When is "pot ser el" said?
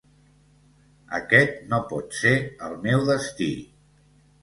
1.93-2.77